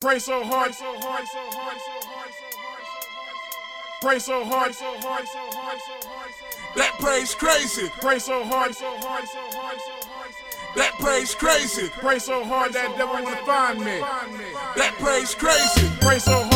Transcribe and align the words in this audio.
Pray 0.00 0.18
so 0.18 0.42
hard, 0.42 0.74
so 0.74 0.98
hard, 0.98 1.26
so 1.26 1.36
hard, 1.36 1.46
so 1.52 1.58
hard, 1.58 1.76
so 1.76 2.08
hard, 2.08 2.30
so 2.32 2.58
hard. 2.58 2.82
Pray 4.00 4.18
so 4.18 4.44
hard, 4.46 4.74
so 4.74 4.98
hard, 4.98 5.28
so 5.28 5.38
hard, 5.52 5.78
so 5.78 6.08
hard, 6.08 6.30
so 6.32 6.48
hard. 6.48 6.74
That 6.74 6.98
praise 6.98 7.34
crazy. 7.34 7.90
Pray 8.00 8.18
so 8.18 8.42
hard, 8.42 8.74
so 8.74 8.96
hard, 8.96 9.28
so 9.28 9.58
hard, 9.58 9.78
so 9.78 10.08
hard. 10.08 10.30
That 10.74 10.94
praise 11.00 11.34
crazy. 11.34 11.90
Pray 11.98 12.18
so 12.18 12.42
hard 12.42 12.72
that 12.72 12.96
devil 12.96 13.22
wanna 13.22 13.36
find 13.44 13.80
me. 13.80 14.00
That 14.76 14.94
praise 14.98 15.34
crazy. 15.34 15.90
Pray 16.00 16.18
so 16.18 16.30
so 16.30 16.32
hard, 16.44 16.49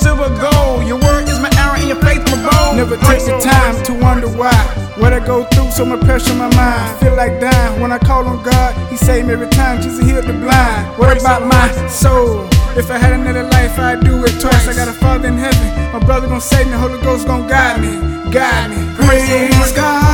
silver 0.00 0.30
gold. 0.40 0.88
Your 0.88 0.98
word 0.98 1.28
is 1.28 1.38
my 1.38 1.50
arrow 1.60 1.76
and 1.76 1.88
your 1.88 2.00
faith 2.00 2.24
my 2.32 2.40
bow. 2.48 2.72
Never 2.74 2.96
takes 2.96 3.26
the 3.26 3.38
time 3.38 3.76
to 3.84 3.92
wonder 3.94 4.28
why. 4.28 4.56
What 4.96 5.12
I 5.12 5.20
go 5.24 5.44
through, 5.44 5.70
so 5.70 5.84
much 5.84 6.00
pressure 6.00 6.32
on 6.32 6.38
my 6.38 6.50
mind. 6.56 6.98
Feel 7.00 7.16
like 7.16 7.40
dying 7.40 7.80
when 7.80 7.92
I 7.92 7.98
call 7.98 8.26
on 8.26 8.42
God. 8.42 8.70
He 8.90 8.96
saved 8.96 9.28
me 9.28 9.34
every 9.34 9.48
time. 9.48 9.80
Jesus 9.82 10.04
healed 10.04 10.26
the 10.26 10.32
blind. 10.32 10.98
What 10.98 11.20
about 11.20 11.46
my 11.46 11.66
soul? 11.88 12.48
If 12.76 12.90
I 12.90 12.98
had 12.98 13.12
another 13.12 13.44
life, 13.44 13.78
I'd 13.78 14.00
do 14.04 14.24
it 14.24 14.40
twice. 14.40 14.68
I 14.68 14.74
got 14.74 14.88
a 14.88 14.92
father 14.92 15.28
in 15.28 15.36
heaven. 15.36 15.68
My 15.92 16.00
brother 16.00 16.26
gonna 16.26 16.40
save 16.40 16.66
me. 16.66 16.72
Holy 16.72 17.00
Ghost 17.02 17.26
gonna 17.26 17.48
guide 17.48 17.80
me, 17.80 17.92
guide 18.32 18.70
me. 18.70 18.80
Praise 18.96 19.72
God 19.72 20.09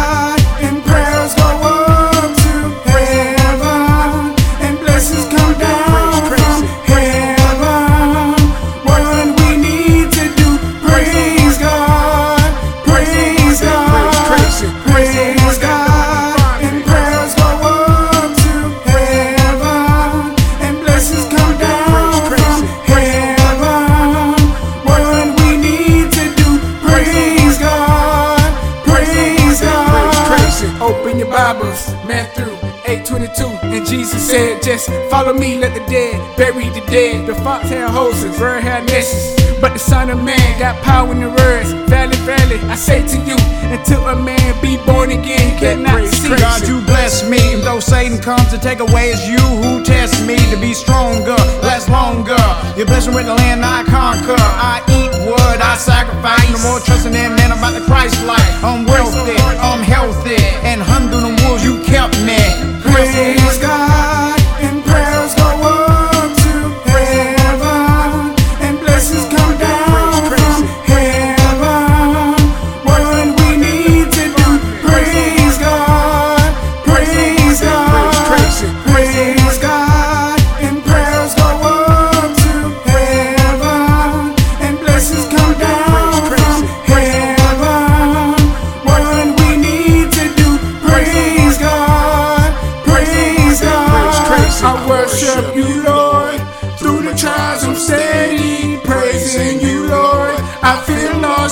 Matthew 32.06 32.46
8:22, 32.86 33.58
and 33.62 33.84
Jesus 33.84 34.22
said, 34.22 34.62
"Just 34.62 34.88
follow 35.10 35.32
me, 35.32 35.58
let 35.58 35.74
the 35.74 35.80
dead 35.90 36.20
bury 36.36 36.68
the 36.68 36.80
dead. 36.86 37.26
The 37.26 37.34
fox 37.42 37.68
had 37.68 37.90
horses, 37.90 38.38
bird 38.38 38.62
had 38.62 38.86
nests, 38.86 39.34
but 39.60 39.72
the 39.72 39.80
Son 39.80 40.10
of 40.10 40.22
Man 40.22 40.58
got 40.58 40.80
power 40.82 41.10
in 41.10 41.20
the 41.20 41.30
words. 41.30 41.72
Valley, 41.90 42.16
valley, 42.18 42.60
I 42.70 42.76
say 42.76 43.02
to 43.02 43.18
you, 43.28 43.36
until 43.74 44.06
a 44.06 44.14
man 44.14 44.54
be 44.62 44.76
born 44.86 45.10
again, 45.10 45.50
he 45.50 45.58
cannot 45.58 46.06
see." 46.06 46.28
God, 46.36 46.68
you 46.68 46.80
bless 46.82 47.24
me. 47.24 47.56
Though 47.64 47.80
Satan 47.80 48.18
comes 48.18 48.50
to 48.50 48.58
take 48.58 48.78
away, 48.78 49.10
it's 49.10 49.26
you 49.26 49.40
who 49.40 49.82
test 49.82 50.22
me 50.22 50.36
to 50.52 50.56
be 50.56 50.72
stronger, 50.74 51.36
last 51.62 51.88
longer. 51.88 52.38
You 52.76 52.84
bless 52.84 53.08
me 53.08 53.14
with 53.16 53.26
the 53.26 53.34
land 53.34 53.64
I 53.64 53.82
conquer. 53.82 54.38
I 54.38 54.80
eat 54.88 55.10
what 55.26 55.58
I 55.60 55.76
sacrifice. 55.76 56.50
No 56.52 56.58
more 56.70 56.78
trusting 56.78 57.14
in 57.14 57.34
man 57.34 57.50
about 57.50 57.74
the 57.74 57.80
Christ 57.80 58.22
life. 58.24 58.62
I'm 58.62 58.86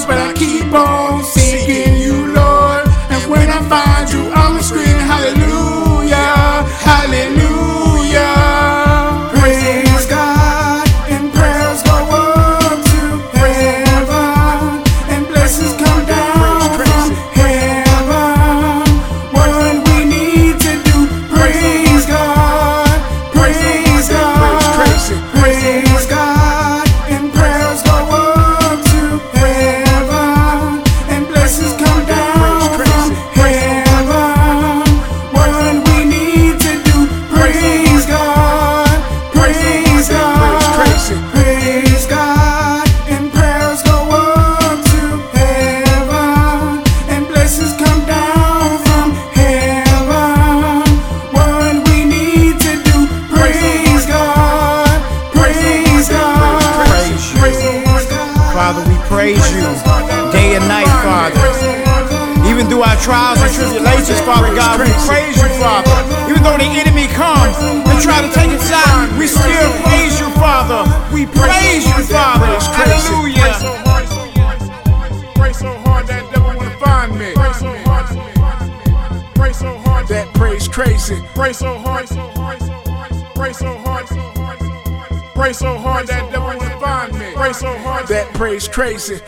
feel 0.06 0.66
lost, 0.70 1.43
Even 62.54 62.68
through 62.68 62.82
our 62.82 62.96
trials 63.02 63.40
and 63.42 63.52
tribulations, 63.52 64.20
Father 64.20 64.54
God, 64.54 64.78
we 64.78 64.86
praise 65.10 65.34
you, 65.42 65.48
Father. 65.58 65.90
Even 66.30 66.40
though 66.44 66.56
the 66.56 66.70
enemy 66.70 67.08
comes 67.10 67.56
and 67.58 67.98
try 68.00 68.22
to 68.22 68.30
take 68.30 68.54
us 68.54 68.70
out, 68.70 69.10
we 69.18 69.26
still 69.26 69.70
praise 69.82 70.20
you, 70.20 70.30
Father. 70.38 70.86
We 71.12 71.26
praise 71.26 71.84
you, 71.84 72.04
Father. 72.06 72.46
Hallelujah. 72.46 73.58
hard, 73.82 74.06
so 74.06 74.30
hard, 74.38 74.62
so 74.62 74.70
hard. 74.86 75.34
Pray 75.34 75.52
so 75.52 75.66
hard 75.82 76.06
that 76.06 76.30
devil 76.32 76.54
wanna 76.54 76.70
find 76.78 77.18
me. 77.18 77.32
Pray 77.34 77.52
so 77.54 77.74
hard. 77.82 79.34
Pray 79.34 79.52
so 79.52 79.76
hard. 79.78 80.06
That 80.06 80.32
praise 80.34 80.68
crazy. 80.68 81.20
Pray 81.34 81.52
so 81.52 81.76
hard, 81.76 82.06
so 82.06 82.14
so 82.14 82.22
hard. 82.30 83.10
Pray 83.34 83.52
so 83.52 83.76
hard, 83.78 84.06
so 84.06 84.14
hard. 84.14 84.58
Pray 85.34 85.52
so 85.52 85.76
hard 85.76 86.06
that 86.06 86.30
devil 86.30 86.56
wanna 86.56 86.78
find 86.78 87.18
me. 87.18 87.32
Pray 87.34 87.52
so 87.52 87.76
hard. 87.78 88.06
That 88.06 88.32
praise 88.34 88.68
crazy. 88.68 89.18